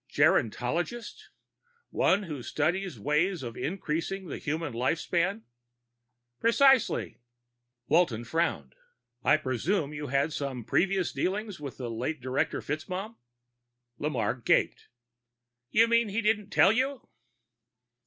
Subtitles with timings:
[0.09, 1.27] "Gerontologist?
[1.91, 5.43] One who studies ways of increasing the human life span?"
[6.39, 7.19] "Precisely."
[7.87, 8.73] Walton frowned.
[9.23, 13.17] "I presume you've had some previous dealings with the late Director FitzMaugham?"
[13.99, 14.87] Lamarre gaped.
[15.69, 17.07] "You mean he didn't tell you?"